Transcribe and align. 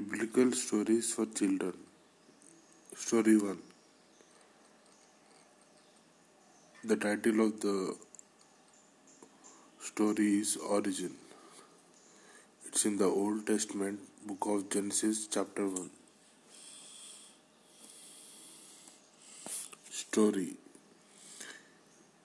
Biblical 0.00 0.52
stories 0.52 1.12
for 1.12 1.26
children. 1.38 1.74
Story 2.96 3.36
1 3.36 3.58
The 6.84 6.96
title 6.96 7.40
of 7.46 7.60
the 7.64 7.74
story 9.88 10.28
is 10.38 10.56
Origin. 10.76 11.12
It's 12.66 12.86
in 12.86 12.96
the 13.02 13.10
Old 13.24 13.46
Testament 13.46 14.00
book 14.26 14.46
of 14.46 14.70
Genesis, 14.70 15.26
chapter 15.26 15.68
1. 15.68 15.90
Story 19.90 20.50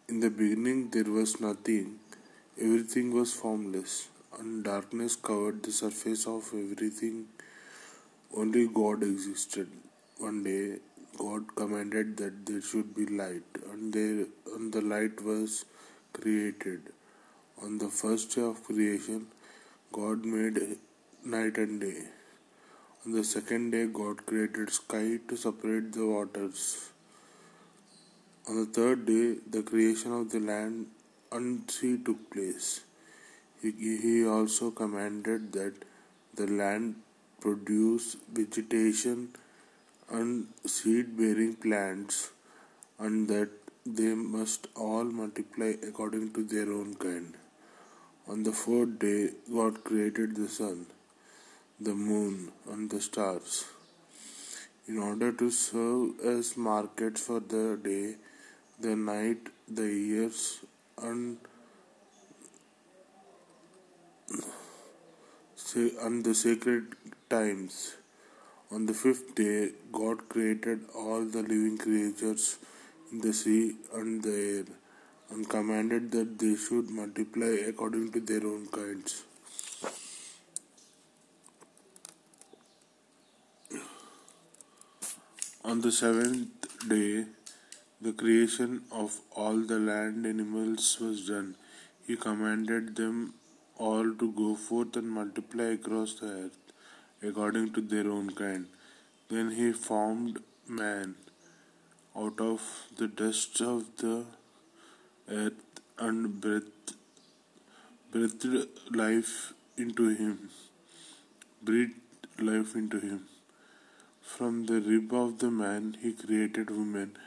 In 0.08 0.22
the 0.22 0.30
beginning, 0.30 0.92
there 0.92 1.12
was 1.20 1.40
nothing, 1.42 2.00
everything 2.58 3.12
was 3.12 3.34
formless, 3.34 4.08
and 4.40 4.64
darkness 4.64 5.18
covered 5.18 5.64
the 5.64 5.74
surface 5.74 6.26
of 6.26 6.54
everything 6.54 7.26
only 8.36 8.68
God 8.68 9.04
existed. 9.04 9.68
One 10.18 10.44
day, 10.44 10.80
God 11.18 11.56
commanded 11.56 12.18
that 12.18 12.46
there 12.46 12.62
should 12.62 12.96
be 12.96 13.06
light, 13.06 13.44
and, 13.72 13.94
there, 13.94 14.26
and 14.56 14.74
the 14.74 14.82
light 14.82 15.22
was 15.24 15.66
created. 16.14 16.82
On 17.64 17.78
the 17.78 17.90
first 17.90 18.36
day 18.36 18.42
of 18.42 18.64
creation, 18.64 19.28
God 19.92 20.26
made 20.26 20.78
night 21.24 21.58
and 21.58 21.80
day. 21.80 22.04
On 23.06 23.12
the 23.12 23.24
second 23.24 23.72
day, 23.72 23.86
God 23.86 24.26
created 24.26 24.70
sky 24.70 25.20
to 25.30 25.38
separate 25.38 25.94
the 25.94 26.06
waters. 26.06 26.90
On 28.50 28.56
the 28.58 28.66
third 28.66 29.06
day, 29.06 29.38
the 29.50 29.64
creation 29.64 30.12
of 30.12 30.32
the 30.32 30.40
land 30.40 30.88
and 31.32 31.70
sea 31.70 31.98
took 31.98 32.30
place. 32.30 32.82
He, 33.62 33.72
he 33.72 34.26
also 34.26 34.72
commanded 34.72 35.54
that 35.54 35.74
the 36.36 36.48
land 36.48 36.96
produce 37.46 38.18
vegetation 38.40 39.30
and 40.10 40.48
seed 40.74 41.16
bearing 41.18 41.54
plants, 41.66 42.32
and 42.98 43.28
that 43.28 43.50
they 43.86 44.14
must 44.36 44.68
all 44.76 45.04
multiply 45.04 45.72
according 45.88 46.28
to 46.34 46.44
their 46.54 46.70
own 46.78 46.96
kind. 46.96 47.34
On 48.28 48.44
the 48.44 48.52
fourth 48.52 48.98
day, 49.00 49.30
God 49.54 49.84
created 49.84 50.36
the 50.36 50.48
sun, 50.48 50.86
the 51.80 51.94
moon, 51.94 52.52
and 52.72 52.90
the 52.90 53.02
stars. 53.08 53.66
In 54.88 54.98
order 54.98 55.32
to 55.32 55.50
serve 55.52 56.20
as 56.36 56.56
markets 56.58 57.22
for 57.28 57.40
the 57.40 57.66
day, 57.90 58.16
the 58.80 58.96
night, 58.96 59.52
the 59.68 59.88
years, 60.12 60.60
and 61.02 61.38
and 66.08 66.24
the 66.24 66.34
sacred 66.34 66.96
times. 67.36 67.76
On 68.76 68.86
the 68.90 68.96
fifth 69.02 69.36
day, 69.36 69.60
God 70.00 70.28
created 70.34 70.80
all 71.04 71.22
the 71.36 71.44
living 71.52 71.78
creatures 71.78 72.46
in 73.12 73.22
the 73.26 73.34
sea 73.42 73.76
and 74.00 74.24
the 74.28 74.36
air, 74.50 74.66
and 75.30 75.48
commanded 75.54 76.12
that 76.16 76.32
they 76.42 76.56
should 76.66 76.90
multiply 77.00 77.54
according 77.72 78.12
to 78.16 78.22
their 78.32 78.46
own 78.52 78.66
kinds. 78.78 79.24
On 85.72 85.82
the 85.86 85.92
seventh 85.92 86.90
day, 86.90 87.26
the 88.08 88.14
creation 88.14 88.84
of 88.92 89.16
all 89.44 89.58
the 89.72 89.80
land 89.80 90.28
animals 90.34 91.00
was 91.06 91.28
done. 91.30 91.56
He 92.08 92.16
commanded 92.28 92.96
them 92.96 93.18
all 93.78 94.14
to 94.22 94.32
go 94.44 94.52
forth 94.68 95.02
and 95.02 95.10
multiply 95.10 95.72
across 95.80 96.14
the 96.20 96.28
earth 96.28 96.75
according 97.22 97.74
to 97.74 97.82
their 97.82 98.10
own 98.10 98.30
kind. 98.32 98.68
Then 99.30 99.52
he 99.52 99.72
formed 99.72 100.40
man 100.68 101.16
out 102.16 102.40
of 102.40 102.62
the 102.98 103.08
dust 103.08 103.62
of 103.62 103.86
the 103.98 104.26
earth 105.28 105.82
and 105.98 106.40
breathed, 106.40 106.94
breathed 108.12 108.46
life 108.96 109.54
into 109.78 110.10
him. 110.10 110.50
Breathed 111.62 112.28
life 112.40 112.76
into 112.76 113.00
him. 113.00 113.28
From 114.22 114.66
the 114.66 114.80
rib 114.82 115.14
of 115.14 115.40
the 115.40 115.52
man 115.52 115.98
he 116.02 116.14
created 116.14 116.70
woman 116.70 117.18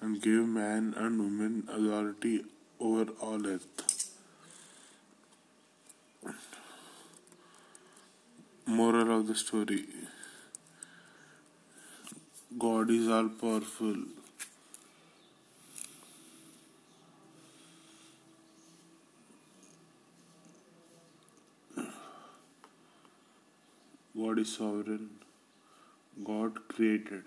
and 0.00 0.22
gave 0.22 0.46
man 0.46 0.94
and 0.96 1.18
woman 1.18 1.68
authority 1.68 2.44
over 2.80 3.10
all 3.20 3.46
earth. 3.46 3.97
Moral 8.68 9.10
of 9.18 9.26
the 9.26 9.34
story 9.34 9.86
God 12.58 12.90
is 12.90 13.08
all 13.08 13.28
powerful. 13.30 13.94
God 24.14 24.38
is 24.38 24.54
sovereign. 24.54 25.08
God 26.22 26.68
created. 26.68 27.22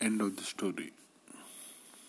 End 0.00 0.20
of 0.20 0.36
the 0.36 0.44
story. 0.44 0.92